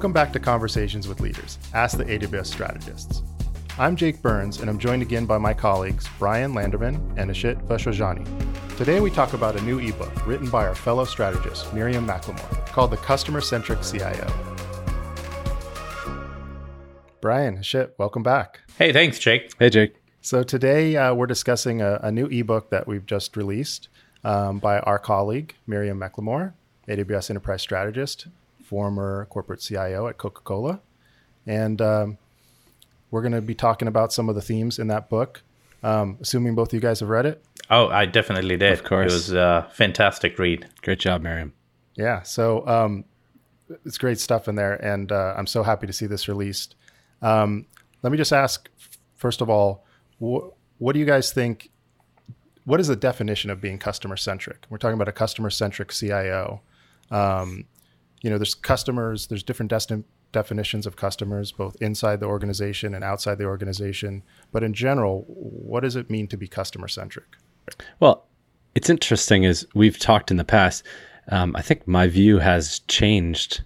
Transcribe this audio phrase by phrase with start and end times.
[0.00, 3.22] Welcome back to Conversations with Leaders, Ask the AWS Strategists.
[3.78, 8.26] I'm Jake Burns, and I'm joined again by my colleagues Bryan Landerman and Ishit Vachhrajani.
[8.78, 12.92] Today we talk about a new ebook written by our fellow strategist, Miriam McLemore, called
[12.92, 14.26] The Customer Centric CIO.
[17.20, 18.60] Bryan, Ishit, welcome back.
[18.78, 19.52] Hey, thanks, Jake.
[19.58, 19.96] Hey, Jake.
[20.22, 23.90] So today uh, we're discussing a, a, new ebook that we've just released
[24.24, 26.54] um, by our colleague, Miriam McLemore,
[26.88, 28.28] AWS Enterprise Strategist,
[28.70, 30.80] former corporate CIO at Coca Cola.
[31.44, 32.18] And um,
[33.10, 35.42] we're going to be talking about some of the themes in that book,
[35.82, 37.44] um, assuming both of you guys have read it.
[37.68, 38.72] Oh, I definitely did.
[38.72, 39.10] Of course.
[39.10, 40.68] It was a fantastic read.
[40.82, 41.52] Great job, Miriam.
[41.96, 42.22] Yeah.
[42.22, 43.04] So um,
[43.84, 44.74] it's great stuff in there.
[44.74, 46.76] And uh, I'm so happy to see this released.
[47.22, 47.66] Um,
[48.04, 48.68] let me just ask,
[49.16, 49.84] first of all,
[50.20, 50.46] wh-
[50.80, 51.70] what do you guys think?
[52.64, 54.64] What is the definition of being customer centric?
[54.70, 56.60] We're talking about a customer centric CIO.
[57.10, 57.64] Um,
[58.22, 59.72] you know, there's customers, there's different
[60.32, 64.22] definitions of customers, both inside the organization and outside the organization.
[64.52, 67.26] But in general, what does it mean to be customer centric?
[67.98, 68.26] Well,
[68.74, 70.84] it's interesting as we've talked in the past.
[71.28, 73.62] Um, I think my view has changed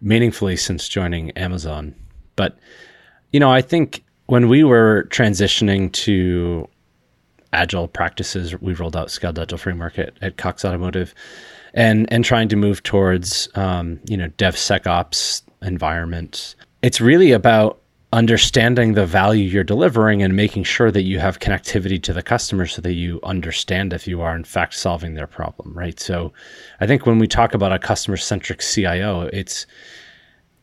[0.00, 1.94] meaningfully since joining Amazon.
[2.36, 2.58] But,
[3.32, 6.68] you know, I think when we were transitioning to
[7.52, 11.14] agile practices, we rolled out Scaled Agile Framework at, at Cox Automotive
[11.74, 16.54] and and trying to move towards um, you know DevSecOps environment.
[16.82, 17.80] It's really about
[18.12, 22.64] understanding the value you're delivering and making sure that you have connectivity to the customer
[22.64, 25.98] so that you understand if you are in fact solving their problem, right?
[25.98, 26.32] So
[26.80, 29.66] I think when we talk about a customer centric CIO, it's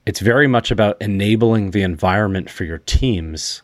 [0.06, 3.62] it's very much about enabling the environment for your teams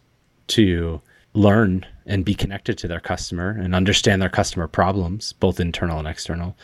[0.47, 1.01] to
[1.33, 6.07] learn and be connected to their customer and understand their customer problems, both internal and
[6.07, 6.57] external,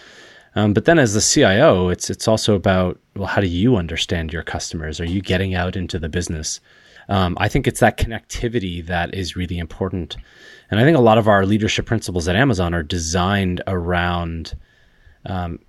[0.55, 4.31] um, but then as the CIO, it's it's also about well, how do you understand
[4.31, 4.99] your customers?
[4.99, 6.59] Are you getting out into the business?
[7.09, 10.15] Um, I think it's that connectivity that is really important,
[10.69, 14.55] and I think a lot of our leadership principles at Amazon are designed around
[15.25, 15.59] um,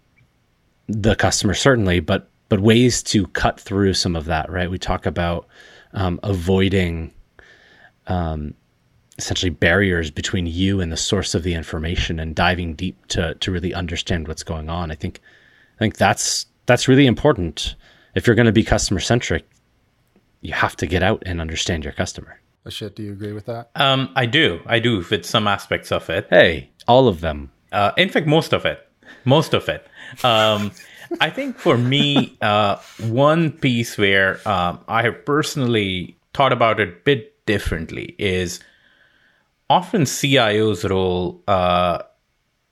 [0.87, 4.51] the customer, certainly, but but ways to cut through some of that.
[4.51, 4.71] Right?
[4.71, 5.47] We talk about
[5.95, 7.13] um, avoiding
[8.07, 8.55] um,
[9.19, 13.51] essentially barriers between you and the source of the information and diving deep to to
[13.51, 14.91] really understand what's going on.
[14.91, 15.21] I think
[15.77, 17.75] I think that's that's really important.
[18.15, 19.49] If you're going to be customer centric,
[20.41, 22.41] you have to get out and understand your customer.
[22.67, 23.71] Ishit, do you agree with that?
[23.75, 24.61] Um, I do.
[24.67, 26.27] I do with some aspects of it.
[26.31, 27.51] Hey, all of them.
[27.73, 28.89] Uh, in fact, most of it.
[29.25, 29.87] Most of it.
[30.23, 30.73] Um,
[31.21, 32.77] I think for me, uh,
[33.09, 38.61] one piece where um, I have personally thought about it a bit differently is
[39.75, 41.99] often CIO's role uh,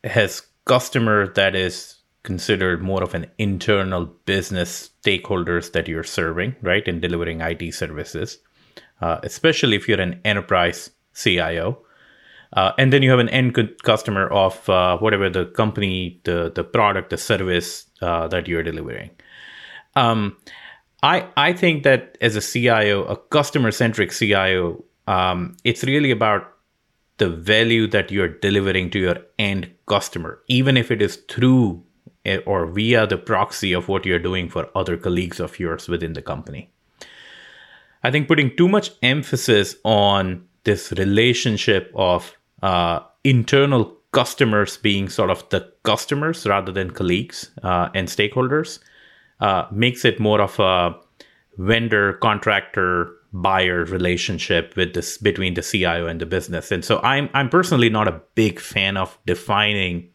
[0.05, 6.87] has customer that is considered more of an internal business stakeholders that you're serving, right,
[6.87, 8.39] in delivering IT services,
[9.01, 11.77] uh, especially if you're an enterprise CIO.
[12.53, 16.63] Uh, and then you have an end customer of uh, whatever the company, the the
[16.63, 19.11] product, the service uh, that you're delivering.
[19.97, 20.37] Um,
[21.03, 26.52] I I think that as a CIO, a customer centric CIO, um, it's really about
[27.22, 31.81] the value that you're delivering to your end customer, even if it is through
[32.25, 36.15] eh, or via the proxy of what you're doing for other colleagues of yours within
[36.15, 36.69] the company.
[38.03, 45.31] I think putting too much emphasis on this relationship of uh, internal customers being sort
[45.31, 48.81] of the customers rather than colleagues uh, and stakeholders
[49.39, 50.97] uh, makes it more of a
[51.56, 56.70] vendor contractor buyer relationship with this between the CIO and the business.
[56.70, 60.09] And so I'm I'm personally not a big fan of defining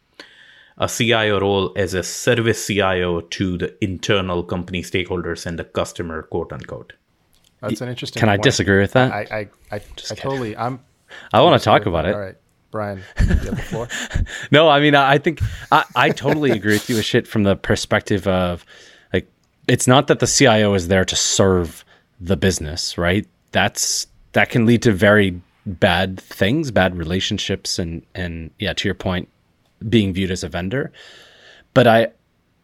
[0.77, 6.23] a CIO role as a service CIO to the internal company stakeholders and the customer,
[6.23, 6.93] quote unquote.
[7.61, 8.19] That's an interesting.
[8.19, 8.39] Can point.
[8.39, 9.11] I disagree with that?
[9.11, 9.79] I I, I, I
[10.15, 10.55] totally.
[10.55, 10.79] I'm.
[11.33, 12.13] I want to talk about it.
[12.13, 12.35] All right,
[12.69, 13.87] Bryan, you have the floor.
[14.51, 18.27] no, I mean, I think I, I totally agree with you Shit, from the perspective
[18.27, 18.63] of
[19.11, 19.27] like,
[19.67, 21.83] it's not that the CIO is there to serve
[22.19, 23.27] the business, right?
[23.51, 28.95] That's that can lead to very bad things, bad relationships, and and yeah, to your
[28.95, 29.29] point,
[29.87, 30.91] being viewed as a vendor.
[31.73, 32.07] But I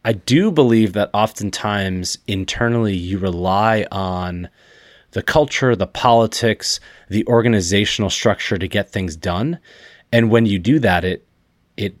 [0.04, 4.48] I do believe that oftentimes internally you rely on
[5.12, 9.58] the culture, the politics, the organizational structure to get things done.
[10.12, 11.26] And when you do that, it
[11.76, 11.96] it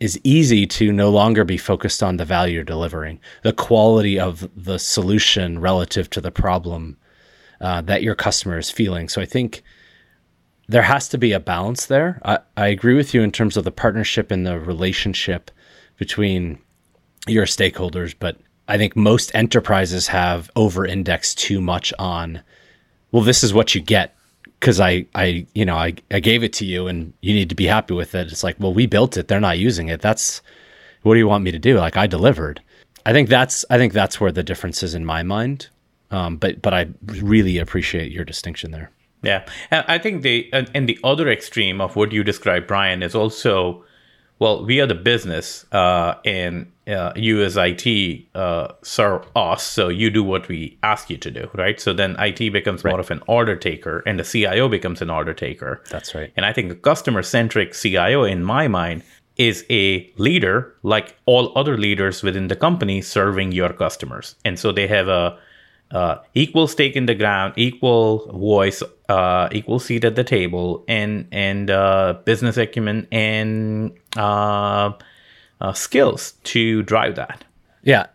[0.00, 4.48] is easy to no longer be focused on the value you're delivering, the quality of
[4.56, 6.96] the solution relative to the problem
[7.60, 9.08] uh, that your customer is feeling.
[9.08, 9.62] So I think
[10.68, 12.20] there has to be a balance there.
[12.24, 15.50] I, I agree with you in terms of the partnership and the relationship
[15.96, 16.58] between
[17.26, 22.42] your stakeholders, but I think most enterprises have over indexed too much on,
[23.12, 24.16] well, this is what you get
[24.60, 27.54] because I, I, you know, I, I gave it to you and you need to
[27.54, 28.32] be happy with it.
[28.32, 29.28] It's like, well, we built it.
[29.28, 30.00] They're not using it.
[30.00, 30.40] That's,
[31.02, 31.78] what do you want me to do?
[31.78, 32.62] Like I delivered.
[33.04, 35.68] I think that's, I think that's where the difference is in my mind.
[36.10, 38.90] Um, but, but I really appreciate your distinction there.
[39.22, 39.44] Yeah.
[39.70, 43.84] I think the, and the other extreme of what you described, Bryan, is also,
[44.38, 49.88] well, we are the business, uh, and uh, you as IT uh, serve us, so
[49.88, 51.80] you do what we ask you to do, right?
[51.80, 52.90] So then IT becomes right.
[52.90, 55.82] more of an order taker, and the CIO becomes an order taker.
[55.90, 56.32] That's right.
[56.36, 59.02] And I think a customer centric CIO, in my mind,
[59.36, 64.70] is a leader like all other leaders within the company serving your customers, and so
[64.70, 65.38] they have a
[65.90, 71.26] uh, equal stake in the ground, equal voice, uh, equal seat at the table, and
[71.32, 73.92] and uh, business acumen and
[75.64, 77.44] uh, skills to drive that.
[77.82, 78.06] Yeah,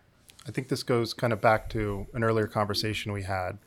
[0.46, 3.58] I think this goes kind of back to an earlier conversation we had,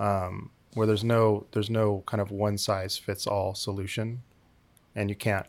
[0.00, 4.22] um, where there's no there's no kind of one size fits all solution,
[4.96, 5.46] and you can't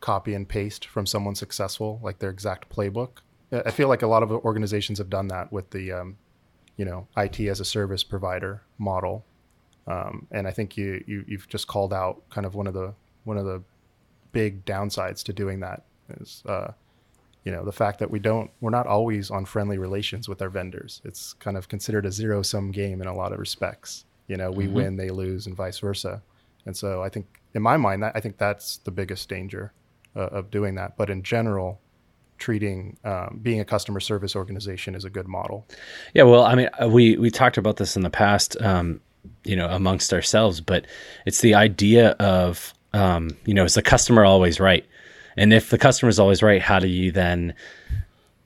[0.00, 3.18] copy and paste from someone successful like their exact playbook.
[3.52, 6.16] I feel like a lot of organizations have done that with the um,
[6.78, 9.26] you know IT as a service provider model,
[9.86, 12.94] um, and I think you, you you've just called out kind of one of the
[13.24, 13.62] one of the
[14.32, 15.82] big downsides to doing that
[16.18, 16.72] is uh,
[17.44, 20.50] you know the fact that we don't we're not always on friendly relations with our
[20.50, 21.00] vendors.
[21.04, 24.04] It's kind of considered a zero sum game in a lot of respects.
[24.26, 24.74] You know, we mm-hmm.
[24.74, 26.22] win, they lose, and vice versa.
[26.66, 29.72] And so I think in my mind, that, I think that's the biggest danger
[30.14, 30.96] uh, of doing that.
[30.96, 31.80] But in general,
[32.38, 35.66] treating um, being a customer service organization is a good model.
[36.14, 39.00] Yeah, well, I mean, uh, we we talked about this in the past, um,
[39.44, 40.86] you know, amongst ourselves, but
[41.26, 44.84] it's the idea of um, you know, is the customer always right?
[45.36, 47.54] And if the customer is always right, how do you then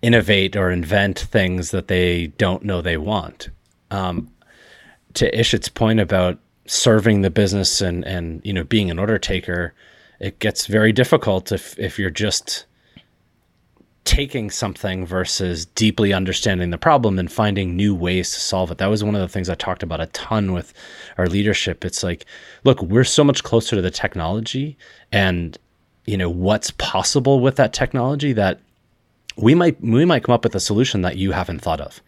[0.03, 3.49] innovate or invent things that they don't know they want?
[3.91, 4.31] Um,
[5.15, 9.75] to Ishit's point about serving the business and and you know being an order taker,
[10.21, 12.67] it gets very difficult if if you're just
[14.05, 18.77] taking something versus deeply understanding the problem and finding new ways to solve it.
[18.77, 20.75] That was one of the things I talked about a ton with
[21.17, 21.87] our leadership.
[21.87, 22.27] It's like,
[22.65, 24.77] look, we're so much closer to the technology
[25.11, 25.57] and
[26.07, 28.61] you know what's possible with that technology that
[29.37, 32.01] we might we might come up with a solution that you haven't thought of.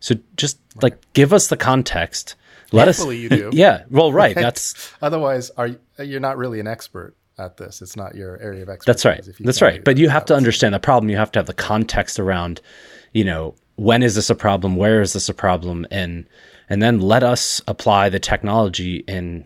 [0.00, 0.84] So just right.
[0.84, 2.34] like give us the context.
[2.72, 3.22] Let Hopefully us.
[3.22, 3.50] You do.
[3.52, 3.84] yeah.
[3.90, 4.34] Well, right.
[4.34, 7.82] That's otherwise are you're not really an expert at this.
[7.82, 8.86] It's not your area of expertise.
[8.86, 9.36] That's right.
[9.40, 9.84] That's right.
[9.84, 11.10] But you have to understand the problem.
[11.10, 12.60] You have to have the context around,
[13.12, 14.76] you know, when is this a problem?
[14.76, 15.86] Where is this a problem?
[15.90, 16.26] And
[16.68, 19.44] and then let us apply the technology in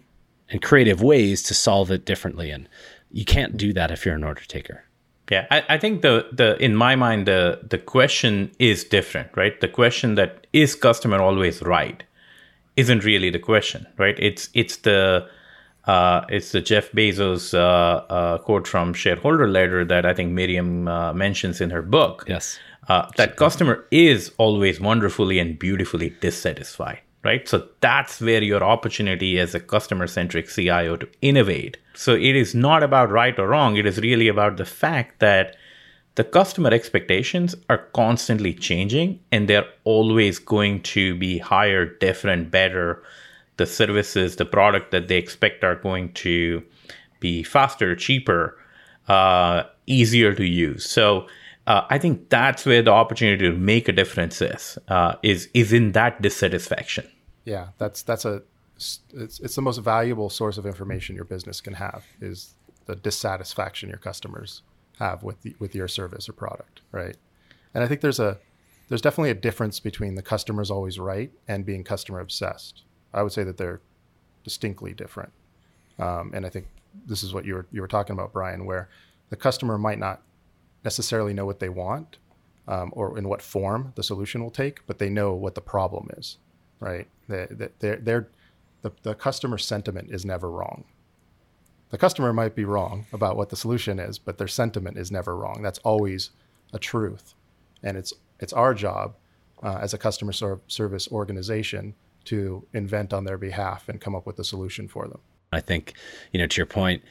[0.49, 2.51] in creative ways to solve it differently.
[2.51, 2.69] And
[3.11, 4.85] you can't do that if you're an order taker.
[5.31, 9.61] Yeah, I, I think the the in my mind the the question is different, right?
[9.61, 12.03] The question that is customer always right
[12.77, 14.19] isn't really the question, right?
[14.19, 15.29] It's it's the
[15.85, 20.87] uh, it's the Jeff Bezos uh, uh, quote from shareholder letter that I think Miriam
[20.87, 22.25] uh, mentions in her book.
[22.29, 22.59] Yes.
[22.89, 27.49] Uh, that customer is always wonderfully and beautifully dissatisfied, right?
[27.49, 31.77] So that's where your opportunity as a customer centric CIO to innovate.
[31.95, 33.77] So it is not about right or wrong.
[33.77, 35.57] It is really about the fact that
[36.15, 43.03] the customer expectations are constantly changing and they're always going to be higher, different, better
[43.59, 46.63] the services, the product that they expect are going to
[47.21, 48.57] be faster, cheaper,
[49.09, 50.89] uh, easier to use.
[50.89, 51.27] So
[51.69, 55.73] uh, I think that's where the opportunity to make a difference is uh, is is
[55.73, 57.07] in that dissatisfaction.
[57.45, 58.43] Yeah, that's that's a
[58.77, 62.55] it's it's the most valuable source of information your business can have is
[62.87, 64.63] the dissatisfaction your customers
[64.99, 67.17] have with the, with your service or product, right?
[67.75, 68.39] And I think there's a
[68.89, 72.83] there's definitely a difference between the customer's always right and being customer obsessed.
[73.13, 73.83] I would say that they're
[74.43, 75.33] distinctly different.
[75.99, 76.69] Um, and I think
[77.07, 78.89] this is what you were you were talking about, Bryan, where
[79.29, 80.23] the customer might not
[80.85, 82.19] necessarily know what they want
[82.67, 86.09] um, or in what form the solution will take, but they know what the problem
[86.17, 86.39] is,
[86.81, 87.07] right?
[87.29, 88.29] They, they, they're,
[88.83, 90.85] the, the customer sentiment is never wrong.
[91.91, 95.35] The customer might be wrong about what the solution is, but their sentiment is never
[95.35, 95.63] wrong.
[95.63, 96.31] That's always
[96.75, 97.35] a truth,
[97.83, 99.15] and it's it's our job
[99.63, 101.95] uh, as a customer service organization
[102.27, 105.21] to invent on their behalf and come up with a solution for them.
[105.51, 105.95] I think,
[106.33, 107.03] you know, to your point,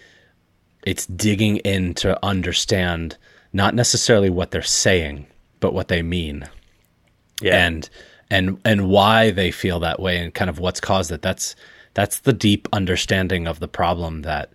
[0.84, 3.18] it's digging in to understand
[3.54, 5.28] not necessarily what they're saying,
[5.60, 6.48] but what they mean.
[7.42, 7.66] Yeah.
[7.66, 7.90] And
[8.30, 11.22] and and why they feel that way and kind of what's caused it.
[11.22, 11.56] That's
[11.94, 14.52] that's the deep understanding of the problem that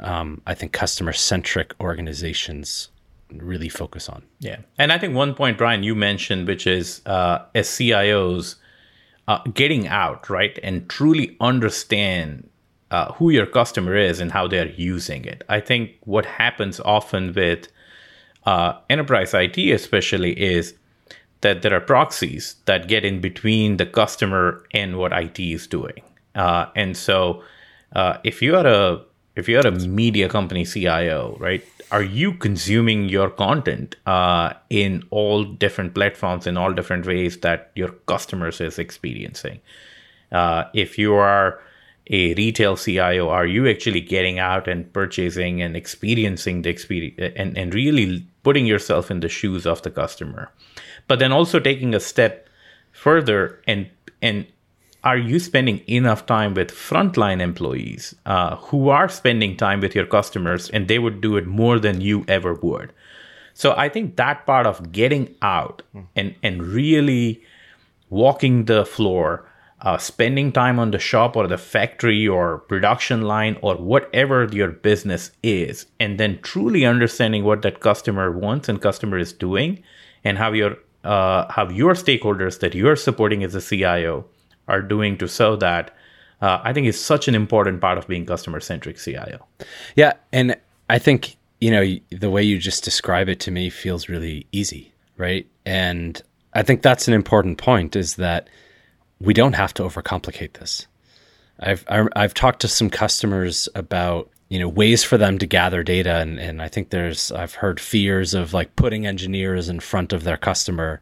[0.00, 2.90] um, I think customer centric organizations
[3.32, 4.22] really focus on.
[4.38, 4.58] Yeah.
[4.78, 8.56] And I think one point, Bryan, you mentioned, which is uh, as CIOs,
[9.26, 12.48] uh, getting out, right, and truly understand
[12.90, 15.42] uh, who your customer is and how they're using it.
[15.48, 17.68] I think what happens often with
[18.46, 20.74] uh, enterprise IT, especially, is
[21.42, 26.02] that there are proxies that get in between the customer and what IT is doing.
[26.34, 27.42] Uh, and so,
[27.94, 29.02] uh, if you are a
[29.36, 35.44] if you're a media company CIO, right, are you consuming your content uh, in all
[35.44, 39.60] different platforms in all different ways that your customers is experiencing?
[40.32, 41.60] Uh, if you are
[42.08, 47.58] a retail CIO, are you actually getting out and purchasing and experiencing the experience and,
[47.58, 50.52] and really putting yourself in the shoes of the customer?
[51.08, 52.48] But then also taking a step
[52.92, 53.88] further and
[54.22, 54.46] and
[55.02, 60.06] are you spending enough time with frontline employees uh, who are spending time with your
[60.06, 62.92] customers and they would do it more than you ever would
[63.62, 65.82] so i think that part of getting out
[66.14, 67.42] and and really
[68.22, 69.28] walking the floor
[69.82, 74.70] uh, spending time on the shop or the factory or production line or whatever your
[74.70, 79.82] business is and then truly understanding what that customer wants and customer is doing
[80.24, 84.24] and how your uh, how your stakeholders that you're supporting as a cio
[84.68, 85.94] are doing to serve that,
[86.40, 89.46] uh, I think is such an important part of being customer centric CIO.
[89.94, 90.56] Yeah, and
[90.90, 94.92] I think you know the way you just describe it to me feels really easy,
[95.16, 95.46] right?
[95.64, 96.20] And
[96.54, 98.48] I think that's an important point is that
[99.20, 100.86] we don't have to overcomplicate this.
[101.58, 106.16] I've I've talked to some customers about you know ways for them to gather data
[106.16, 110.22] and, and I think there's I've heard fears of like putting engineers in front of
[110.22, 111.00] their customer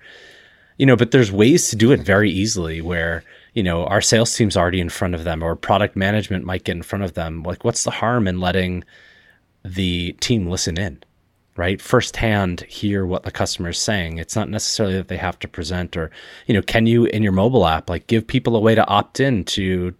[0.78, 4.36] you know but there's ways to do it very easily where you know, our sales
[4.36, 7.42] team's already in front of them or product management might get in front of them.
[7.44, 8.84] Like, what's the harm in letting
[9.64, 11.02] the team listen in,
[11.56, 11.80] right?
[11.80, 14.18] Firsthand, hear what the customer is saying.
[14.18, 16.10] It's not necessarily that they have to present or,
[16.46, 19.20] you know, can you in your mobile app, like give people a way to opt
[19.20, 19.94] in to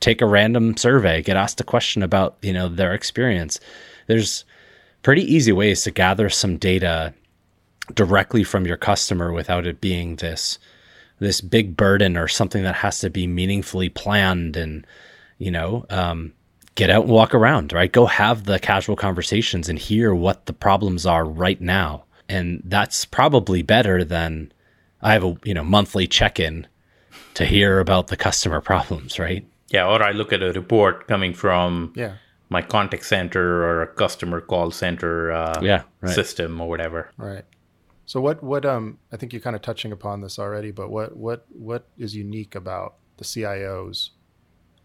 [0.00, 3.58] take a random survey, get asked a question about, you know, their experience.
[4.06, 4.44] There's
[5.02, 7.14] pretty easy ways to gather some data
[7.92, 10.58] directly from your customer without it being this
[11.20, 14.86] this big burden or something that has to be meaningfully planned and
[15.38, 16.32] you know um,
[16.74, 17.92] get out and walk around right?
[17.92, 22.04] Go have the casual conversations and hear what the problems are right now.
[22.28, 24.52] And that's probably better than
[25.02, 26.66] i have a you know monthly check-in
[27.34, 29.46] to hear about the customer problems right?
[29.68, 32.14] Yeah or i look at a report coming from yeah.
[32.48, 36.14] my contact center or a customer call center uh, yeah, right.
[36.14, 37.10] system or whatever.
[37.16, 37.44] Right.
[38.06, 41.16] So what what um I think you're kind of touching upon this already, but what
[41.16, 44.10] what what is unique about the CIO's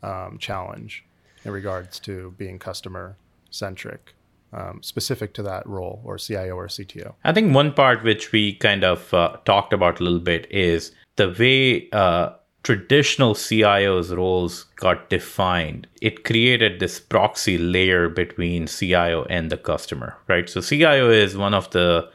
[0.03, 1.05] um, challenge
[1.45, 3.17] in regards to being customer
[3.49, 4.13] centric,
[4.53, 7.13] um, specific to that role or CIO or CTO?
[7.23, 10.91] I think one part which we kind of uh, talked about a little bit is
[11.15, 15.87] the way uh, traditional CIO's roles got defined.
[16.01, 20.49] It created this proxy layer between CIO and the customer, right?
[20.49, 22.09] So CIO is one of the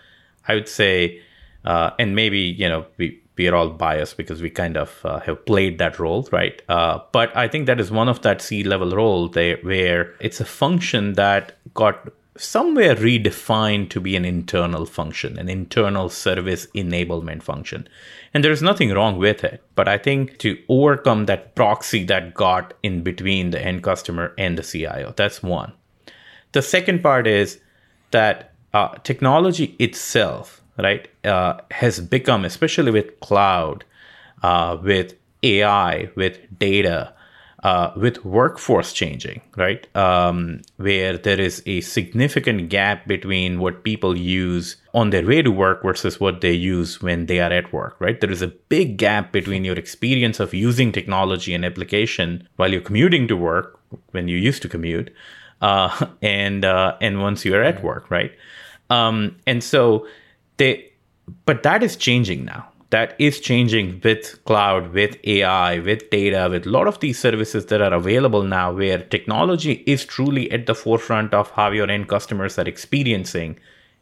[0.47, 1.21] I would say,
[1.65, 5.21] uh, and maybe you know we we are all biased because we kind of uh,
[5.21, 6.63] have played that role, right?
[6.69, 10.41] Uh, but I think that is one of that C level role there where it's
[10.41, 17.43] a function that got somewhere redefined to be an internal function, an internal service enablement
[17.43, 17.89] function.
[18.33, 19.63] And there's nothing wrong with it.
[19.75, 24.59] But I think to overcome that proxy that got in between the end customer and
[24.59, 25.73] the CIO, that's one.
[26.53, 27.61] The second part is
[28.11, 33.85] that uh, technology itself, right, uh, has become, especially with cloud,
[34.43, 37.15] uh, with AI, with data,
[37.65, 44.19] uh, with workforce changing, right, um, where there is a significant gap between what people
[44.19, 47.97] use on their way to work versus what they use when they are at work,
[48.01, 48.21] right?
[48.21, 52.83] There is a big gap between your experience of using technology and application while you're
[52.83, 55.11] commuting to work, when you used to commute,
[55.63, 58.33] uh, and uh, and once you're at work, right?
[58.91, 60.07] Um, and so
[60.57, 60.93] they,
[61.47, 62.69] but that is changing now.
[62.91, 67.67] That is changing with cloud, with AI, with data, with a lot of these services
[67.67, 72.09] that are available now, where technology is truly at the forefront of how your end
[72.09, 73.59] customers are experiencing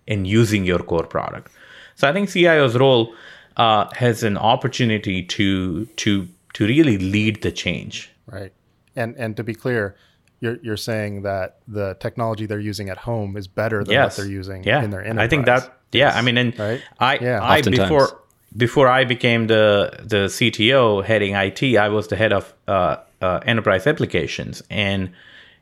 [0.07, 1.51] and using your core product.
[1.95, 3.15] So I think CIO's role
[3.57, 8.11] uh, has an opportunity to to to really lead the change.
[8.27, 8.53] Right,
[8.97, 9.97] and and to be clear,
[10.43, 14.05] you're you're saying that the technology they're using at home is better than yes.
[14.05, 14.83] what they're using yeah.
[14.83, 15.27] in their enterprise.
[15.27, 16.83] I think that yeah, I mean and right?
[16.99, 17.41] I yeah.
[17.41, 17.89] I Oftentimes.
[17.89, 18.21] before
[18.57, 23.41] before I became the the CTO heading IT, I was the head of uh, uh,
[23.47, 25.13] enterprise applications and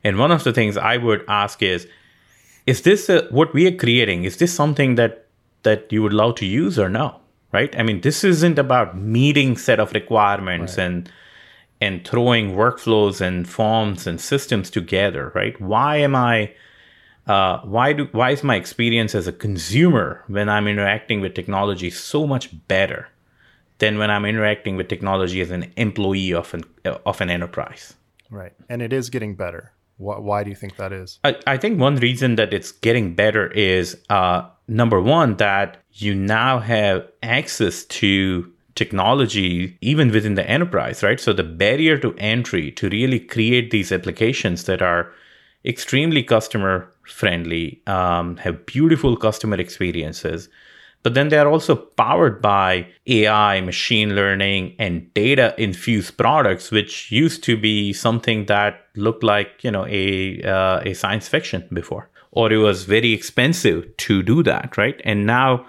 [0.03, 1.87] and one of the things I would ask is
[2.65, 4.23] is this a, what we are creating?
[4.23, 5.27] Is this something that
[5.61, 7.19] that you would love to use or no?
[7.51, 7.77] Right?
[7.77, 10.85] I mean, this isn't about meeting set of requirements right.
[10.85, 11.11] and
[11.81, 15.59] and throwing workflows and forms and systems together, right?
[15.59, 16.53] Why am I
[17.27, 21.89] uh, why do why is my experience as a consumer when I'm interacting with technology
[21.89, 23.09] so much better
[23.79, 26.63] than when I'm interacting with technology as an employee of an
[27.05, 27.93] of an enterprise?
[28.29, 29.73] Right, and it is getting better.
[29.97, 31.19] Why, why do you think that is?
[31.23, 36.15] I, I think one reason that it's getting better is uh, number one that you
[36.15, 41.19] now have access to technology even within the enterprise, right?
[41.19, 45.11] So the barrier to entry to really create these applications that are
[45.65, 50.49] extremely customer friendly, um, have beautiful customer experiences,
[51.03, 57.11] but then they are also powered by AI, machine learning, and data infused products, which
[57.11, 62.09] used to be something that looked like you know a uh, a science fiction before,
[62.31, 65.01] or it was very expensive to do that, right?
[65.03, 65.65] And now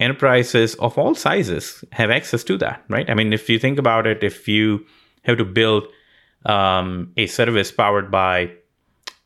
[0.00, 3.08] enterprises of all sizes have access to that, right?
[3.10, 4.86] I mean, if you think about it, if you
[5.24, 5.88] have to build
[6.46, 8.52] um, a service powered by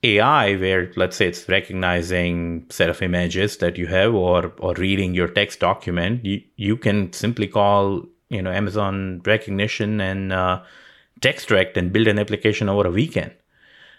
[0.03, 5.15] AI, where let's say it's recognizing set of images that you have, or or reading
[5.15, 10.61] your text document, you you can simply call you know Amazon Rekognition and uh,
[11.21, 13.33] Textract and build an application over a weekend,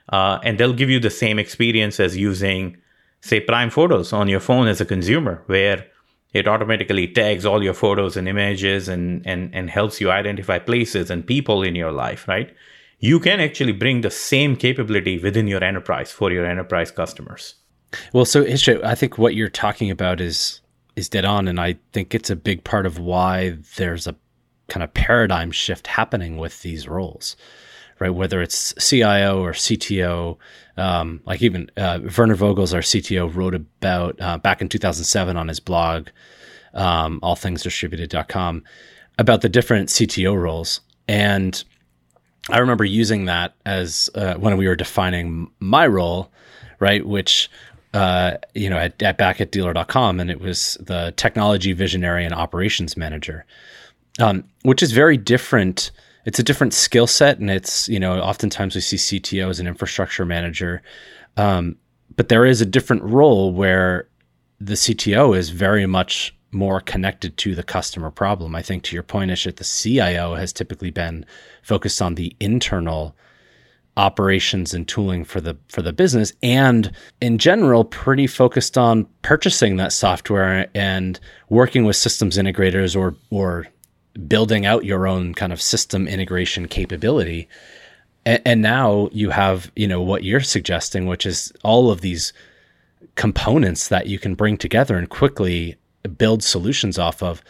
[0.09, 2.75] uh, and they'll give you the same experience as using
[3.21, 5.85] say Prime Photos on your phone as a consumer, where
[6.33, 11.09] it automatically tags all your photos and images and, and, and helps you identify places
[11.09, 12.53] and people in your life, right?
[12.99, 17.55] You can actually bring the same capability within your enterprise for your enterprise customers.
[18.13, 20.61] Well, so Ishit, I think what you're talking about is
[20.95, 24.15] is dead on, and I think it's a big part of why there's a
[24.67, 27.35] kind of paradigm shift happening with these roles,
[28.03, 28.13] right?
[28.13, 30.37] Whether it's CIO or CTO,
[30.75, 35.47] um, like even uh, Werner Vogels, our CTO, wrote about uh, back in 2007 on
[35.47, 36.09] his blog,
[36.73, 38.63] um, allthingsdistributed.com,
[39.17, 40.81] about the different CTO roles.
[41.07, 41.63] And
[42.49, 46.29] I remember using that as uh, when we were defining my role,
[46.81, 47.05] right?
[47.05, 47.49] Which,
[47.93, 52.33] uh, you know, at, at, back at dealer.com, and it was the technology visionary and
[52.33, 53.45] operations manager,
[54.19, 55.91] um, which is very different
[56.25, 59.67] it's a different skill set, and it's you know oftentimes we see CTO as an
[59.67, 60.81] infrastructure manager,
[61.37, 61.75] um,
[62.15, 64.07] but there is a different role where
[64.59, 68.55] the CTO is very much more connected to the customer problem.
[68.55, 71.25] I think to your point, Ishit, the CIO has typically been
[71.63, 73.15] focused on the internal
[73.97, 79.75] operations and tooling for the for the business and in general pretty focused on purchasing
[79.75, 83.67] that software and working with systems integrators or or
[84.27, 87.47] building out your own kind of system integration capability.
[88.25, 92.33] And, and now you have, you know, what you're suggesting, which is all of these
[93.15, 95.75] components that you can bring together and quickly
[96.17, 97.41] build solutions off of.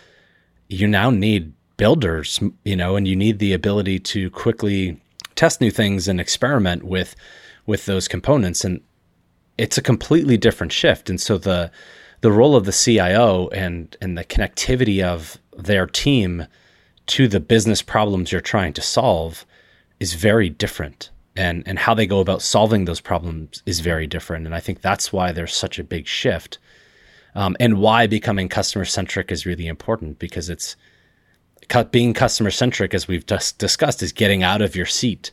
[0.69, 5.01] You now need builders, you know, and you need the ability to quickly
[5.35, 7.15] test new things and experiment with
[7.65, 8.81] with those components and
[9.57, 11.71] it's a completely different shift and so the
[12.21, 16.47] the role of the CIO and and the connectivity of their team
[17.07, 19.45] to the business problems you're trying to solve
[19.99, 21.09] is very different.
[21.35, 24.45] And and how they go about solving those problems is very different.
[24.45, 26.59] And i think that's why there's such a big shift
[27.35, 30.75] um, and why becoming customer centric is really important because it's
[31.91, 35.31] being customer centric as we've just discussed is getting out of your seat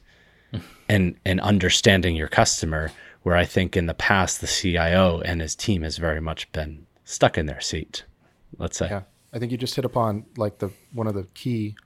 [0.88, 2.90] and and understanding your customer
[3.22, 6.86] where i think in the past the cio and his team has very much been
[7.04, 8.04] stuck in their seat
[8.58, 8.88] let's say.
[8.88, 11.76] Yeah I think you just hit upon like the one of the key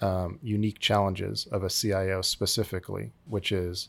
[0.00, 3.88] um, unique challenges of a CIO specifically, which is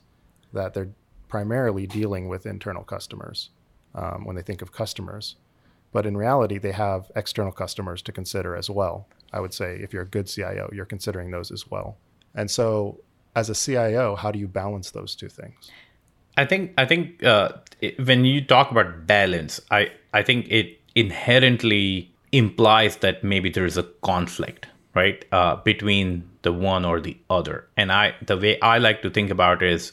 [0.53, 0.89] that they're
[1.27, 3.49] primarily dealing with internal customers
[3.95, 5.35] um, when they think of customers.
[5.91, 9.07] But in reality, they have external customers to consider as well.
[9.31, 11.97] I would say if you're a good CIO, you're considering those as well.
[12.35, 12.99] And so,
[13.35, 15.71] as a CIO, how do you balance those two things?
[16.37, 20.79] I think I think uh, it, when you talk about balance, I I think it
[20.95, 27.17] inherently implies that maybe there is a conflict right uh, between the one or the
[27.29, 27.67] other.
[27.77, 29.91] And i the way i like to think about is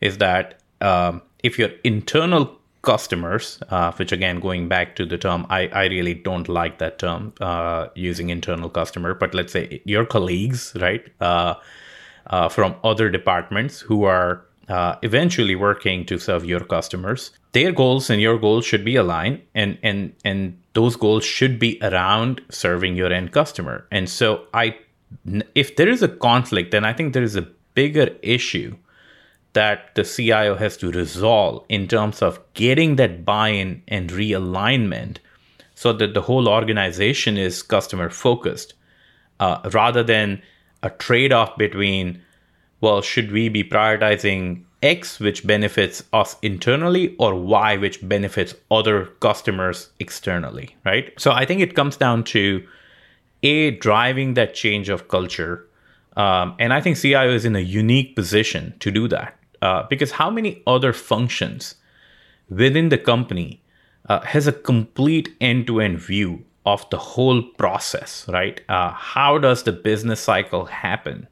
[0.00, 5.46] is that um, if your internal customers uh, which again going back to the term
[5.48, 10.04] i, I really don't like that term uh, using internal customer but let's say your
[10.04, 11.54] colleagues right uh,
[12.26, 17.30] uh, from other departments who are uh, eventually working to serve your customers.
[17.52, 21.78] Their goals and your goals should be aligned and and and those goals should be
[21.82, 23.86] around serving your end customer.
[23.90, 24.76] And so i
[25.54, 28.74] if there is a conflict then i think there is a bigger issue
[29.52, 35.18] that the CIO has to resolve in terms of getting that buy in and realignment
[35.74, 38.74] so that the whole organization is customer focused
[39.40, 40.42] uh, rather than
[40.82, 42.20] a trade off between,
[42.84, 49.06] well, should we be prioritizing X, which benefits us internally, or Y, which benefits other
[49.20, 51.10] customers externally, right?
[51.16, 52.62] So I think it comes down to
[53.42, 55.66] A, driving that change of culture.
[56.14, 60.10] Um, and I think CIO is in a unique position to do that uh, because
[60.12, 61.76] how many other functions
[62.50, 63.62] within the company
[64.10, 68.60] uh, has a complete end to end view of the whole process, right?
[68.68, 71.26] Uh, how does the business cycle happen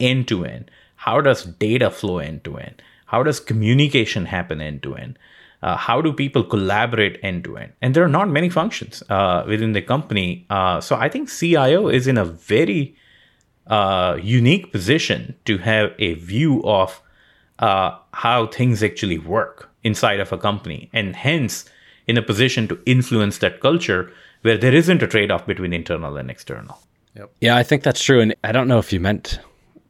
[0.00, 0.70] end to end?
[1.06, 2.82] How does data flow end to end?
[3.06, 5.18] How does communication happen end to end?
[5.62, 7.72] How do people collaborate end to end?
[7.82, 10.46] And there are not many functions uh, within the company.
[10.48, 12.94] Uh, so I think CIO is in a very
[13.66, 17.00] uh, unique position to have a view of
[17.58, 21.64] uh, how things actually work inside of a company, and hence
[22.06, 26.16] in a position to influence that culture where there isn't a trade off between internal
[26.16, 26.78] and external.
[27.16, 27.32] Yep.
[27.40, 28.20] Yeah, I think that's true.
[28.20, 29.40] And I don't know if you meant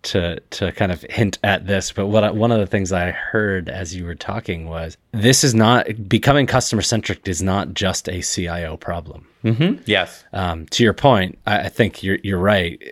[0.07, 3.11] to to kind of hint at this, but what I, one of the things I
[3.11, 8.09] heard as you were talking was this is not becoming customer centric is not just
[8.09, 9.27] a CIO problem.
[9.45, 9.83] Mm-hmm.
[9.87, 10.25] Yes.
[10.33, 12.83] Um, to your point, I, I think you're you're right.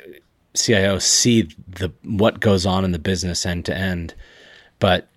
[0.54, 4.14] CIOs see the what goes on in the business end to end,
[4.78, 5.08] but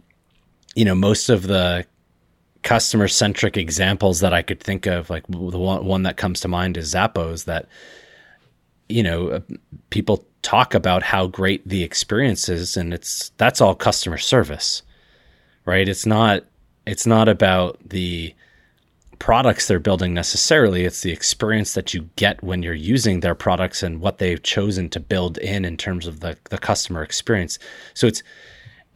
[0.75, 1.85] you know most of the
[2.67, 6.49] customer centric examples that I could think of, like the one, one that comes to
[6.49, 7.67] mind is Zappos, that,
[8.89, 9.39] you know, uh,
[9.89, 14.81] people talk about how great the experience is and it's, that's all customer service,
[15.65, 15.89] right?
[15.89, 16.45] It's not,
[16.85, 18.33] it's not about the
[19.19, 20.85] products they're building necessarily.
[20.85, 24.87] It's the experience that you get when you're using their products and what they've chosen
[24.91, 27.59] to build in, in terms of the, the customer experience.
[27.93, 28.23] So it's,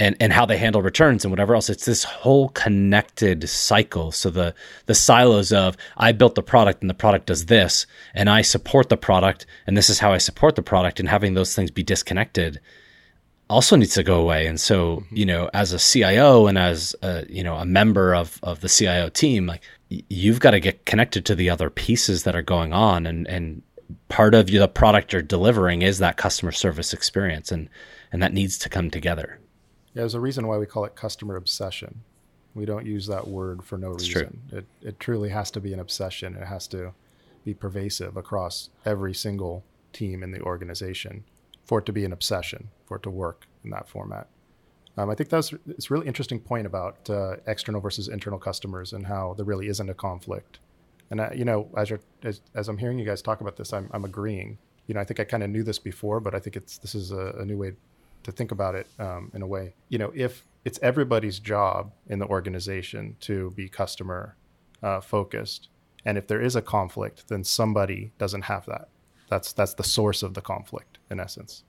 [0.01, 1.69] and and how they handle returns and whatever else.
[1.69, 4.11] It's this whole connected cycle.
[4.11, 4.55] So the
[4.87, 7.85] the silos of I built the product and the product does this,
[8.15, 11.35] and I support the product, and this is how I support the product, and having
[11.35, 12.59] those things be disconnected
[13.47, 14.47] also needs to go away.
[14.47, 15.15] And so, mm-hmm.
[15.15, 18.69] you know, as a CIO and as a, you know a member of of the
[18.69, 22.73] CIO team, like you've got to get connected to the other pieces that are going
[22.73, 23.61] on, and and
[24.09, 27.69] part of the product you're delivering is that customer service experience, and
[28.11, 29.40] and that needs to come together.
[29.93, 32.01] Yeah, there's a reason why we call it customer obsession.
[32.53, 34.41] We don't use that word for no reason.
[34.51, 36.35] It it truly has to be an obsession.
[36.35, 36.93] It has to
[37.43, 41.23] be pervasive across every single team in the organization
[41.65, 44.27] for it to be an obsession, for it to work in that format.
[44.97, 48.93] Um, I think that's it's a really interesting point about uh, external versus internal customers
[48.93, 50.59] and how there really isn't a conflict.
[51.09, 53.73] And uh, you know, as, you as, as I'm hearing you guys talk about this,
[53.73, 54.57] I'm I'm agreeing.
[54.87, 56.95] You know, I think I kind of knew this before, but I think it's this
[56.95, 57.73] is a, a new way
[58.23, 59.73] to think about it um, in a way.
[59.89, 64.35] You know, if it's everybody's job in the organization to be customer
[64.83, 65.69] uh, focused,
[66.05, 68.89] and if there is a conflict, then somebody doesn't have that.
[69.29, 71.63] That's that's the source of the conflict in essence.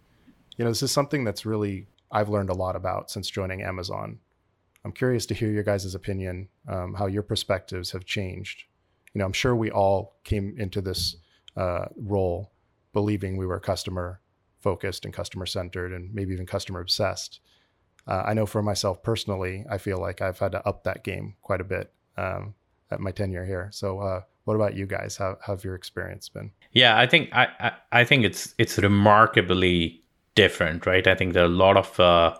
[0.57, 4.19] You know, this is something that's really I've learned a lot about since joining Amazon.
[4.85, 8.65] I'm curious to hear your guys' opinion, um, how your perspectives have changed.
[9.15, 11.17] You know, I'm sure we all came into this
[11.57, 12.53] uh, role
[12.93, 14.21] believing we were customer
[14.63, 17.41] focused and customer centered and maybe even customer obsessed.
[18.07, 21.35] Uh, I know for myself personally, I feel like I've had to up that game
[21.43, 22.55] quite a bit um,
[22.91, 23.69] at my tenure here.
[23.73, 25.17] So, uh, what about you guys?
[25.17, 26.51] How, have your experience been?
[26.73, 30.03] Yeah, I think I, I, I think it's it's remarkably
[30.35, 31.07] different, right?
[31.07, 32.37] I think there are a lot of uh,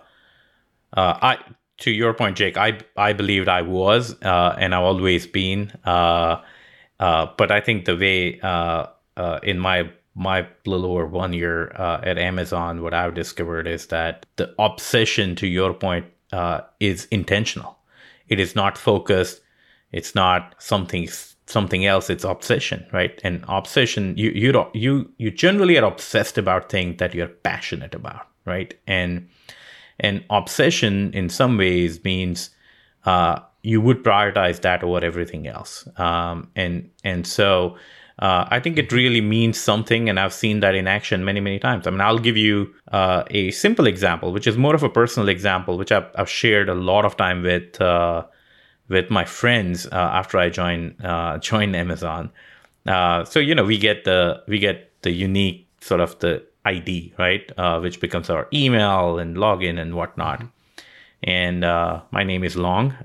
[0.97, 1.37] uh, I
[1.77, 2.57] to your point, Jake.
[2.57, 5.71] I I believed I was, uh, and I've always been.
[5.85, 6.41] Uh,
[6.99, 8.39] but I think the way
[9.43, 14.25] in my my little over one year uh, at Amazon, what I've discovered is that
[14.35, 17.77] the obsession, to your point, uh, is intentional.
[18.27, 19.41] It is not focused.
[19.91, 21.07] It's not something
[21.45, 22.09] something else.
[22.09, 23.19] It's obsession, right?
[23.23, 28.27] And obsession, you you you you generally are obsessed about things that you're passionate about,
[28.45, 28.73] right?
[28.87, 29.29] And
[29.99, 32.49] and obsession, in some ways, means
[33.05, 35.87] uh, you would prioritize that over everything else.
[35.97, 37.77] Um, and and so
[38.19, 41.57] uh, I think it really means something, and I've seen that in action many, many
[41.57, 41.87] times.
[41.87, 45.29] I mean, I'll give you uh, a simple example, which is more of a personal
[45.29, 48.23] example, which I've, I've shared a lot of time with uh,
[48.87, 52.31] with my friends uh, after I joined uh, joined Amazon.
[52.85, 57.13] Uh, so you know, we get the we get the unique sort of the ID,
[57.17, 60.43] right, which becomes our email and login and whatnot.
[61.23, 62.95] And my name is long,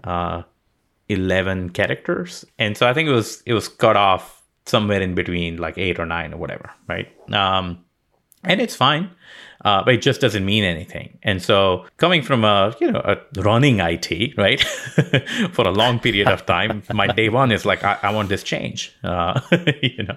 [1.09, 4.38] eleven characters, and so I think it was it was cut off
[4.69, 7.09] somewhere in between like eight or nine or whatever, right?
[7.33, 7.85] Um,
[8.45, 9.11] and it's fine
[9.65, 11.19] uh, but it just doesn't mean anything.
[11.23, 14.61] And so, coming from a you know a running IT right
[15.53, 18.43] for a long period of time, my day one is like I, I want this
[18.43, 19.41] change, uh,
[19.83, 20.17] you know,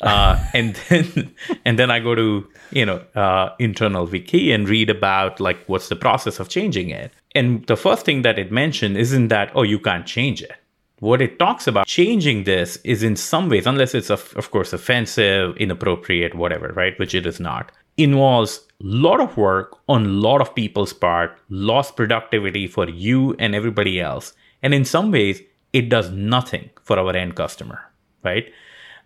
[0.00, 1.34] uh, and then
[1.64, 5.88] and then I go to you know uh, internal wiki and read about like what's
[5.88, 7.12] the process of changing it.
[7.34, 10.56] And the first thing that it mentioned isn't that oh you can't change it
[11.00, 14.72] what it talks about changing this is in some ways unless it's of, of course
[14.72, 20.08] offensive inappropriate whatever right which it is not involves a lot of work on a
[20.08, 24.32] lot of people's part, lost productivity for you and everybody else.
[24.62, 27.80] And in some ways, it does nothing for our end customer,
[28.24, 28.50] right?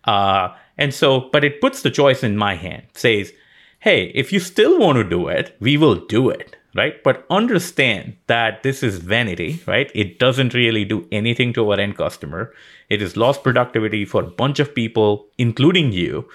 [0.05, 3.33] Uh, and so, but it puts the choice in my hand, says,
[3.81, 7.03] hey, if you still want to do it, we will do it, right?
[7.03, 9.91] But understand that this is vanity, right?
[9.95, 12.53] It doesn't really do anything to our end customer.
[12.89, 16.29] It is lost productivity for a bunch of people, including you.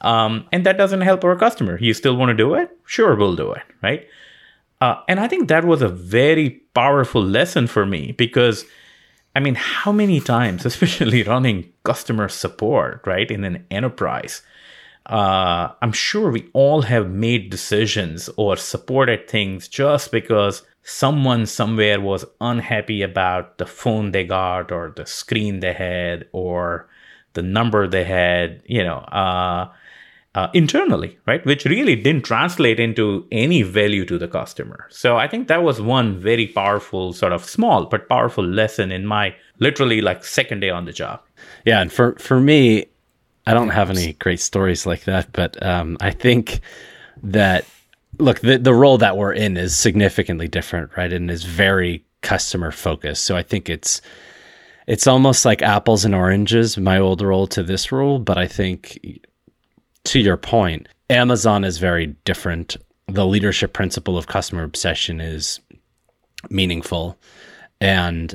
[0.00, 1.78] Um, and that doesn't help our customer.
[1.80, 2.70] You still want to do it?
[2.84, 4.06] Sure, we'll do it, right?
[4.80, 8.64] Uh, and I think that was a very powerful lesson for me because,
[9.34, 14.42] I mean, how many times, especially running customer support, right, in an enterprise,
[15.08, 22.00] uh, I'm sure we all have made decisions or supported things just because someone somewhere
[22.00, 26.88] was unhappy about the phone they got or the screen they had or
[27.32, 28.98] the number they had, you know.
[28.98, 29.68] Uh,
[30.34, 31.44] uh, internally, right?
[31.44, 34.86] Which really didn't translate into any value to the customer.
[34.88, 39.06] So I think that was one very powerful, sort of small but powerful lesson in
[39.06, 41.22] my literally like second day on the job.
[41.64, 42.86] Yeah, and for for me,
[43.48, 46.60] I don't have any great stories like that, but um, I think
[47.22, 47.64] that
[48.18, 51.10] look the the role that we're in is significantly different, right?
[51.10, 53.24] And is very customer focused.
[53.24, 54.02] So I think it's
[54.86, 59.18] it's almost like apples and oranges, my old role to this role, but I think
[60.04, 62.76] to your point, Amazon is very different.
[63.06, 65.58] The leadership principle of customer obsession is
[66.50, 67.18] meaningful.
[67.80, 68.34] And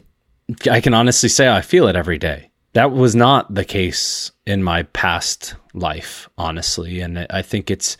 [0.72, 2.50] I can honestly say I feel it every day.
[2.74, 7.02] That was not the case in my past life, honestly.
[7.02, 7.98] And I think it's,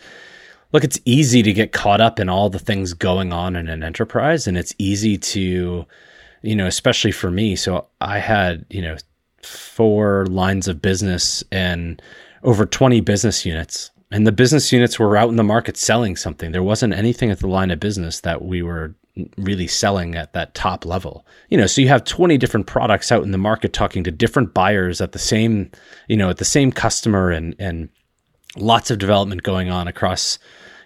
[0.72, 3.84] look, it's easy to get caught up in all the things going on in an
[3.84, 4.46] enterprise.
[4.46, 5.86] And it's easy to,
[6.42, 7.54] you know, especially for me.
[7.54, 8.96] So I had, you know,
[9.42, 12.02] four lines of business and
[12.42, 13.90] over 20 business units.
[14.10, 16.52] And the business units were out in the market selling something.
[16.52, 18.94] There wasn't anything at the line of business that we were
[19.36, 21.26] really selling at that top level.
[21.48, 24.54] You know, so you have 20 different products out in the market talking to different
[24.54, 25.70] buyers at the same,
[26.08, 27.88] you know, at the same customer and and
[28.56, 30.38] lots of development going on across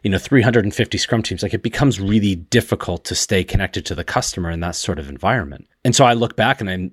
[0.03, 1.43] you know 350 scrum teams.
[1.43, 5.09] Like it becomes really difficult to stay connected to the customer in that sort of
[5.09, 5.67] environment.
[5.85, 6.93] And so i look back and i'm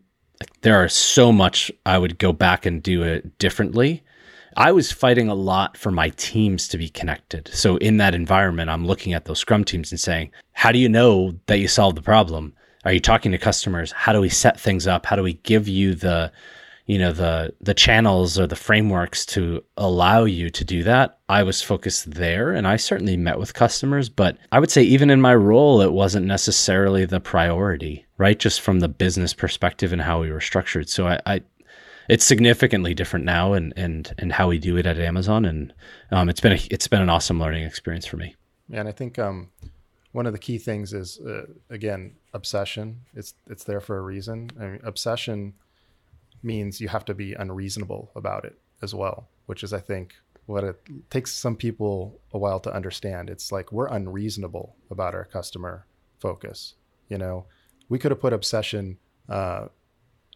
[0.61, 4.03] there are so much i would go back and do it differently
[4.57, 7.49] I was fighting a lot for my teams to be connected.
[7.53, 10.89] So in that environment, I'm looking at those scrum teams and saying, how do you
[10.89, 12.53] know that you solved the problem?
[12.85, 13.91] Are you talking to customers?
[13.91, 15.05] How do we set things up?
[15.05, 16.31] How do we give you the,
[16.85, 21.17] you know, the the channels or the frameworks to allow you to do that?
[21.27, 25.09] I was focused there and I certainly met with customers, but I would say even
[25.09, 28.37] in my role, it wasn't necessarily the priority, right?
[28.37, 30.87] Just from the business perspective and how we were structured.
[30.87, 31.41] So I, I
[32.09, 35.73] it's significantly different now and and and how we do it at Amazon and
[36.11, 38.35] um, it's been a, it's been an awesome learning experience for me.
[38.69, 39.49] Yeah, and I think um,
[40.11, 43.01] one of the key things is uh, again obsession.
[43.13, 44.49] It's it's there for a reason.
[44.59, 45.53] I mean, obsession
[46.43, 50.15] means you have to be unreasonable about it as well, which is I think
[50.45, 53.29] what it takes some people a while to understand.
[53.29, 55.85] It's like we're unreasonable about our customer
[56.19, 56.75] focus.
[57.09, 57.45] You know,
[57.89, 59.67] we could have put obsession uh,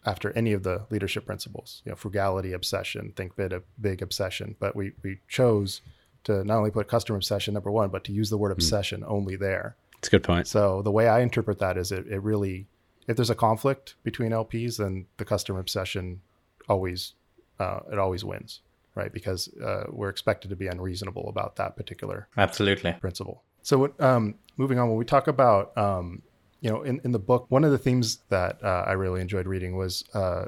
[0.05, 4.55] after any of the leadership principles, you know, frugality, obsession, think big, big obsession.
[4.59, 5.81] But we, we chose
[6.23, 8.53] to not only put customer obsession number one, but to use the word hmm.
[8.53, 9.11] obsession mm.
[9.11, 9.75] only there.
[9.97, 10.47] It's a good point.
[10.47, 12.67] So the way I interpret that is it, it really,
[13.07, 16.21] if there's a conflict between LPs, then the customer obsession
[16.69, 17.13] always,
[17.59, 18.61] uh, it always wins,
[18.95, 19.11] right?
[19.11, 23.43] Because uh, we're expected to be unreasonable about that particular absolutely principle.
[23.61, 26.21] So um, moving on, when we talk about um,
[26.61, 29.47] you know, in, in the book, one of the themes that uh, I really enjoyed
[29.47, 30.45] reading was uh,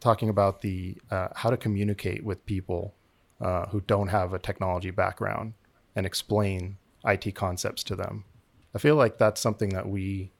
[0.00, 2.94] talking about the uh, how to communicate with people
[3.40, 5.54] uh, who don't have a technology background
[5.94, 8.24] and explain IT concepts to them.
[8.74, 10.32] I feel like that's something that we,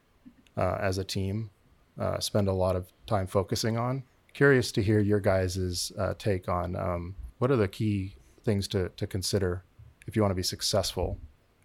[0.57, 1.51] uh, as a team,
[1.99, 4.03] uh, spend a lot of time focusing on.
[4.35, 8.15] Curious to hear your guys' take on um, what are the key
[8.45, 9.63] things to, to consider
[10.07, 11.19] if you want to be successful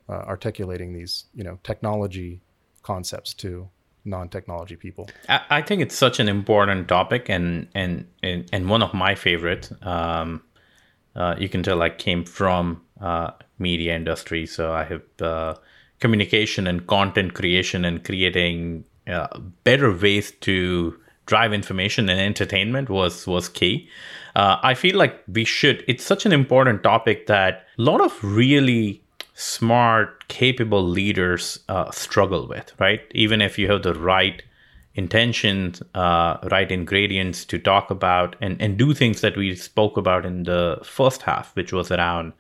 [0.10, 2.42] articulating these, you know, technology
[2.84, 3.70] concepts to
[4.06, 5.10] non-technology people.
[5.30, 9.72] I, think it's such an important topic and and and, one of my favorite.
[9.86, 10.42] Um,
[11.16, 15.56] uh, you can tell I came from uh, media industry, so I have uh,
[16.00, 19.28] communication and content creation and creating uh,
[19.64, 23.88] better ways to drive information and entertainment was was key.
[24.36, 25.84] Uh, I feel like we should.
[25.88, 32.48] It's such an important topic that a lot of really smart, capable leaders uh, struggle
[32.48, 32.74] with.
[32.80, 34.42] Right, even if you have the right
[34.96, 40.26] intentions, uh, right ingredients to talk about and, and do things that we spoke about
[40.26, 42.34] in the first half, which was around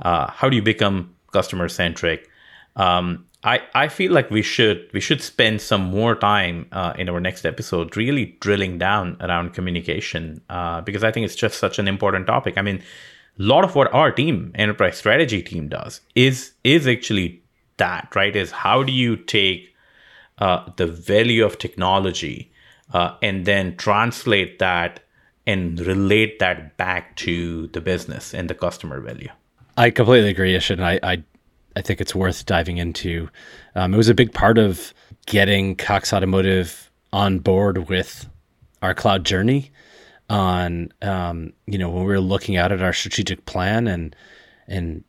[0.00, 2.28] uh, how do you become customer centric.
[2.76, 7.08] Um, I, I feel like we should we should spend some more time uh, in
[7.08, 11.78] our next episode really drilling down around communication uh, because I think it's just such
[11.78, 12.58] an important topic.
[12.58, 12.82] I mean,
[13.38, 17.42] lot of what our team, enterprise strategy team, does is is actually
[17.76, 18.34] that right.
[18.34, 19.74] Is how do you take
[20.38, 22.52] uh, the value of technology
[22.92, 25.00] uh, and then translate that
[25.46, 29.30] and relate that back to the business and the customer value.
[29.78, 30.80] I completely agree, Ishit.
[30.80, 31.24] I, I,
[31.74, 33.30] I think it's worth diving into.
[33.74, 34.92] Um, it was a big part of
[35.26, 38.28] getting Cox Automotive on board with
[38.82, 39.70] our cloud journey.
[40.30, 44.14] On um, you know when we were looking out at our strategic plan and
[44.66, 45.04] and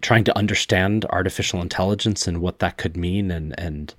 [0.00, 3.94] trying to understand artificial intelligence and what that could mean and and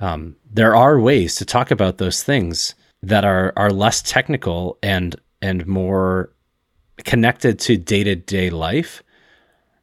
[0.00, 5.16] um, there are ways to talk about those things that are are less technical and
[5.42, 6.30] and more
[7.04, 9.02] connected to day to day life.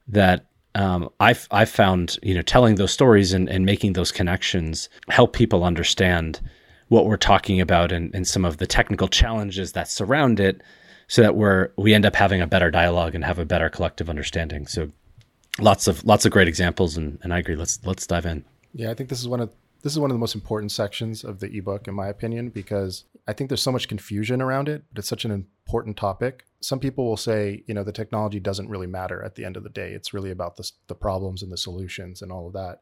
[0.08, 4.89] That um, I've I've found you know telling those stories and, and making those connections
[5.10, 6.41] help people understand
[6.88, 10.62] what we're talking about and, and some of the technical challenges that surround it,
[11.08, 14.10] so that we're we end up having a better dialogue and have a better collective
[14.10, 14.67] understanding.
[14.67, 14.91] So
[15.60, 17.56] lots of lots of great examples and, and I agree.
[17.56, 18.46] Let's let's dive in.
[18.74, 19.52] Yeah, I think this is one of
[19.84, 23.04] this is one of the most important sections of the ebook, in my opinion, because
[23.28, 26.46] I think there's so much confusion around it, but it's such an important topic.
[26.62, 29.63] Some people will say, you know, the technology doesn't really matter at the end of
[29.63, 29.91] the day.
[29.91, 32.82] It's really about the, the problems and the solutions and all of that.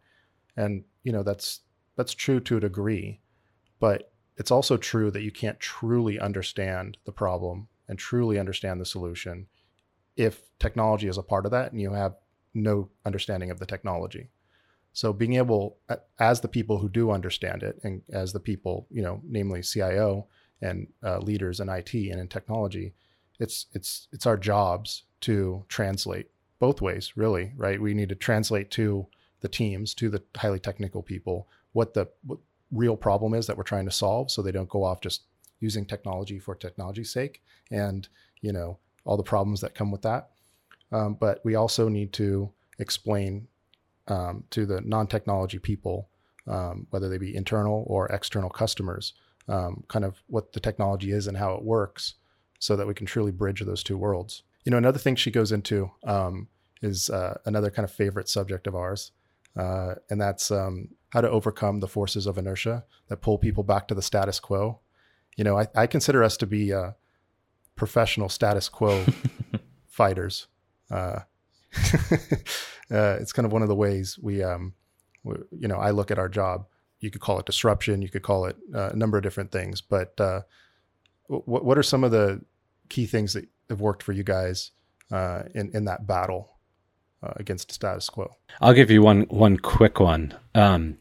[0.56, 1.62] And, you know, that's
[1.96, 3.20] that's true to a degree,
[3.82, 8.86] but it's also true that you can't truly understand the problem and truly understand the
[8.86, 9.48] solution
[10.16, 12.16] if technology is a part of that and you have
[12.54, 14.30] no understanding of the technology.
[14.94, 15.78] So being able,
[16.20, 20.28] as the people who do understand it, and as the people, you know, namely CIO
[20.62, 22.94] and uh, leaders in IT and in technology,
[23.40, 26.28] it's it's it's our jobs to translate
[26.60, 27.82] both ways, really, right?
[27.82, 29.08] We need to translate to
[29.40, 32.40] the teams, to the highly technical people, what the what
[32.72, 35.24] real problem is that we're trying to solve, so they don't go off just
[35.60, 38.08] using technology for technology's sake, and
[38.42, 40.30] you know all the problems that come with that.
[40.92, 43.48] Um, but we also need to explain
[44.08, 46.10] um, to the non-technology people,
[46.48, 49.14] um, whether they be internal or external customers,
[49.48, 52.16] um, kind of what the technology is and how it works,
[52.60, 54.44] so that we can truly bridge those two worlds.
[54.66, 56.48] You know, another thing she goes into um,
[56.82, 59.12] is uh, another kind of favorite subject of ours,
[59.56, 63.88] uh, and that's um, how to overcome the forces of inertia that pull people back
[63.88, 64.80] to the status quo.
[65.38, 66.92] You know, I, I consider us to be uh,
[67.76, 69.06] professional status quo
[69.88, 70.48] fighters.
[70.90, 71.20] Uh,
[72.92, 74.74] uh, it's kind of one of the ways we, um,
[75.24, 76.66] we, you know, I look at our job.
[77.00, 78.02] You could call it disruption.
[78.02, 79.82] You could call it uh, a number of different things.
[79.82, 80.42] But uh,
[81.28, 82.42] what what are some of the
[82.90, 84.72] key things that have worked for you guys
[85.12, 86.58] uh, in in that battle
[87.24, 88.36] uh, against the status quo?
[88.62, 90.34] I'll give you one one quick one.
[90.56, 90.98] Um,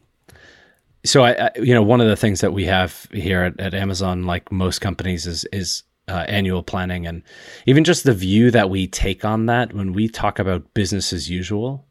[1.03, 3.73] so I, I, you know, one of the things that we have here at, at
[3.73, 7.23] Amazon, like most companies, is is uh, annual planning and
[7.65, 11.29] even just the view that we take on that when we talk about business as
[11.29, 11.85] usual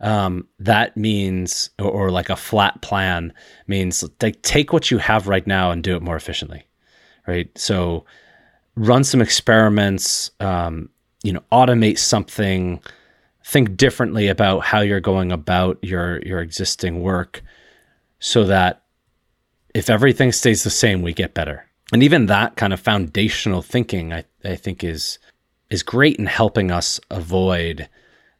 [0.00, 3.32] um, that means or, or, like a flat plan
[3.66, 6.66] means like take what you have right now and do it more efficiently
[7.26, 8.04] right so
[8.74, 10.88] run some experiments um,
[11.22, 12.80] you know automate something
[13.46, 17.42] think differently about how you're going about your your existing work
[18.18, 18.82] so that
[19.72, 21.64] if everything stays the same we get better.
[21.92, 25.20] And even that kind of foundational thinking I, I think is
[25.70, 27.88] is great in helping us avoid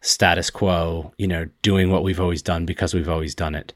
[0.00, 3.74] status quo you know doing what we've always done because we've always done it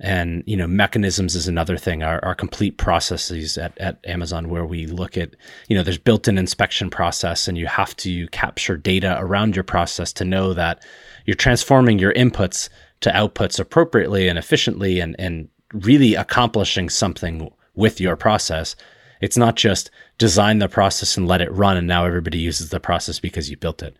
[0.00, 4.64] and you know mechanisms is another thing our, our complete processes at, at amazon where
[4.64, 5.34] we look at
[5.68, 10.12] you know there's built-in inspection process and you have to capture data around your process
[10.12, 10.84] to know that
[11.26, 12.68] you're transforming your inputs
[13.00, 18.76] to outputs appropriately and efficiently and and really accomplishing something with your process
[19.22, 22.80] it's not just design the process and let it run, and now everybody uses the
[22.80, 23.96] process because you built it.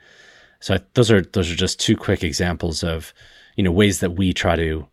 [0.61, 3.15] So those are those are just two quick examples of
[3.57, 4.87] you know ways that we try to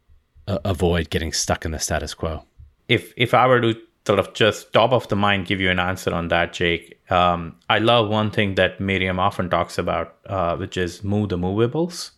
[0.66, 2.44] avoid getting stuck in the status quo.
[2.88, 3.76] If if I were to
[4.06, 7.56] sort of just top of the mind give you an answer on that, Jake, um,
[7.70, 12.12] I love one thing that Miriam often talks about, uh, which is move the movables.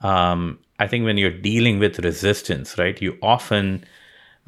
[0.00, 3.84] Um, I think when you're dealing with resistance, right, you often,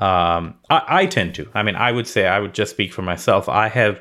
[0.01, 3.03] um, I, I tend to, I mean, I would say, I would just speak for
[3.03, 3.49] myself.
[3.49, 4.01] I have,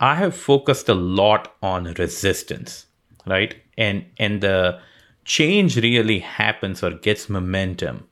[0.00, 2.86] I have focused a lot on resistance,
[3.26, 4.80] right, and and the
[5.24, 8.07] change really happens or gets momentum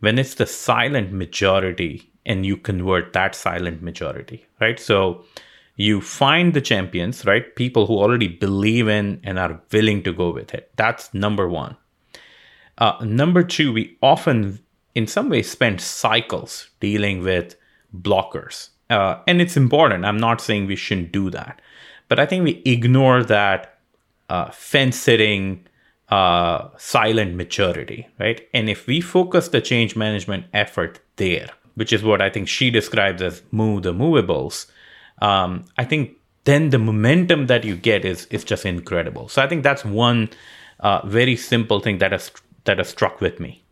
[0.00, 4.78] when it's the silent majority and you convert that silent majority, right?
[4.78, 5.24] So
[5.76, 7.54] you find the champions, right?
[7.54, 10.70] People who already believe in and are willing to go with it.
[10.76, 11.76] That's number one.
[12.78, 14.58] Uh, number two, we often,
[14.94, 17.56] in some ways, spend cycles dealing with
[17.94, 18.70] blockers.
[18.90, 20.04] Uh, and it's important.
[20.04, 21.60] I'm not saying we shouldn't do that.
[22.08, 23.78] But I think we ignore that
[24.28, 25.66] uh, fence sitting,
[26.08, 28.48] uh, silent maturity, right?
[28.54, 32.70] And if we focus the change management effort there, which is what I think she
[32.70, 34.66] describes as move the movables,
[35.20, 39.28] um, I think then the momentum that you get is is just incredible.
[39.28, 40.30] So I think that's one
[40.80, 42.30] uh, very simple thing that has
[42.64, 43.64] that has struck with me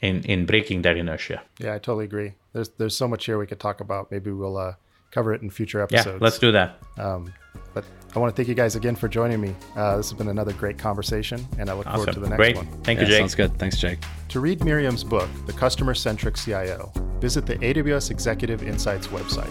[0.00, 1.42] in in breaking that inertia.
[1.58, 2.34] Yeah, I totally agree.
[2.52, 4.10] There's there's so much here we could talk about.
[4.10, 4.74] Maybe we'll uh,
[5.10, 6.06] cover it in future episodes.
[6.06, 6.78] Yeah, let's do that.
[6.98, 7.32] Um,
[7.74, 7.84] but
[8.14, 9.54] I want to thank you guys again for joining me.
[9.76, 11.96] Uh, this has been another great conversation, and I look Awesome.
[11.98, 12.56] forward to the next Great.
[12.56, 12.66] one.
[12.82, 13.18] Thank Yeah, you, Jake.
[13.20, 13.58] sounds good.
[13.58, 13.98] Thanks, Jake.
[14.30, 16.90] To read Miriam's book, The Customer Centric CIO,
[17.20, 19.50] visit the AWS Executive Insights website.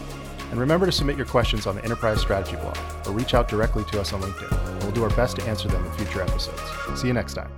[0.52, 2.78] And remember to submit your questions on the Enterprise Strategy blog
[3.08, 5.68] or reach out directly to us on LinkedIn, and we'll do our best to answer
[5.68, 6.62] them in future episodes.
[7.00, 7.52] See you next time.